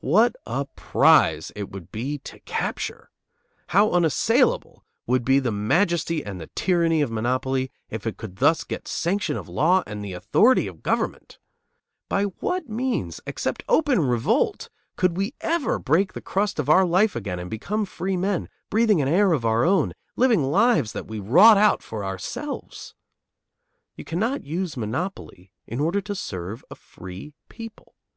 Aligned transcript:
What 0.00 0.34
a 0.46 0.64
prize 0.64 1.52
it 1.54 1.70
would 1.70 1.92
be 1.92 2.18
to 2.26 2.40
capture! 2.40 3.12
How 3.68 3.92
unassailable 3.92 4.84
would 5.06 5.24
be 5.24 5.38
the 5.38 5.52
majesty 5.52 6.24
and 6.24 6.40
the 6.40 6.48
tyranny 6.56 7.00
of 7.02 7.12
monopoly 7.12 7.70
if 7.88 8.04
it 8.04 8.16
could 8.16 8.38
thus 8.38 8.64
get 8.64 8.88
sanction 8.88 9.36
of 9.36 9.48
law 9.48 9.84
and 9.86 10.04
the 10.04 10.12
authority 10.12 10.66
of 10.66 10.82
government! 10.82 11.38
By 12.08 12.24
what 12.24 12.68
means, 12.68 13.20
except 13.28 13.62
open 13.68 14.00
revolt, 14.00 14.70
could 14.96 15.16
we 15.16 15.34
ever 15.40 15.78
break 15.78 16.14
the 16.14 16.20
crust 16.20 16.58
of 16.58 16.68
our 16.68 16.84
life 16.84 17.14
again 17.14 17.38
and 17.38 17.48
become 17.48 17.84
free 17.84 18.16
men, 18.16 18.48
breathing 18.70 19.00
an 19.00 19.06
air 19.06 19.32
of 19.32 19.44
our 19.46 19.64
own, 19.64 19.92
living 20.16 20.42
lives 20.42 20.90
that 20.94 21.06
we 21.06 21.20
wrought 21.20 21.56
out 21.58 21.80
for 21.80 22.04
ourselves? 22.04 22.96
You 23.94 24.02
cannot 24.04 24.42
use 24.42 24.76
monopoly 24.76 25.52
in 25.64 25.78
order 25.78 26.00
to 26.00 26.16
serve 26.16 26.64
a 26.72 26.74
free 26.74 27.34
people. 27.48 27.94